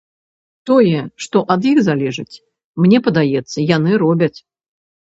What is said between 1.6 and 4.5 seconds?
іх залежыць, мне падаецца, яны робяць.